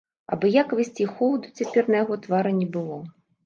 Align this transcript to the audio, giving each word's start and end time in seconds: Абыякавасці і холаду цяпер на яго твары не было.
Абыякавасці 0.37 1.01
і 1.05 1.07
холаду 1.19 1.53
цяпер 1.61 1.83
на 1.95 2.03
яго 2.05 2.21
твары 2.27 2.59
не 2.61 2.67
было. 2.77 3.03